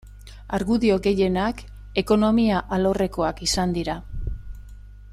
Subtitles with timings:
[0.57, 1.61] Argudio gehienak
[2.03, 4.01] ekonomia alorrekoak izan dira.